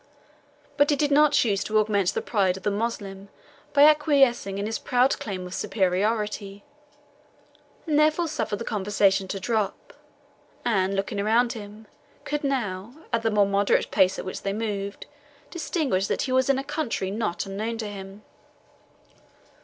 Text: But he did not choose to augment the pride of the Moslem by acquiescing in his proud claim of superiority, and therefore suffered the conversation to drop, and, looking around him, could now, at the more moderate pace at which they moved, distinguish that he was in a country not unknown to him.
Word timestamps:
But 0.77 0.89
he 0.89 0.95
did 0.95 1.11
not 1.11 1.33
choose 1.33 1.63
to 1.63 1.77
augment 1.77 2.15
the 2.15 2.23
pride 2.23 2.57
of 2.57 2.63
the 2.63 2.71
Moslem 2.71 3.29
by 3.71 3.83
acquiescing 3.83 4.57
in 4.57 4.65
his 4.65 4.79
proud 4.79 5.19
claim 5.19 5.45
of 5.45 5.53
superiority, 5.53 6.63
and 7.85 7.99
therefore 7.99 8.27
suffered 8.27 8.55
the 8.57 8.65
conversation 8.65 9.27
to 9.27 9.39
drop, 9.39 9.93
and, 10.65 10.95
looking 10.95 11.19
around 11.19 11.53
him, 11.53 11.85
could 12.23 12.43
now, 12.43 12.95
at 13.13 13.21
the 13.21 13.29
more 13.29 13.45
moderate 13.45 13.91
pace 13.91 14.17
at 14.17 14.25
which 14.25 14.41
they 14.41 14.53
moved, 14.53 15.05
distinguish 15.51 16.07
that 16.07 16.23
he 16.23 16.31
was 16.31 16.49
in 16.49 16.57
a 16.57 16.63
country 16.63 17.11
not 17.11 17.45
unknown 17.45 17.77
to 17.77 17.87
him. 17.87 18.23